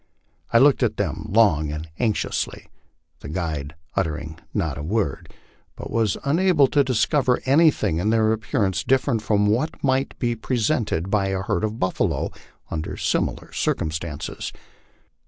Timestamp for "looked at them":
0.57-1.27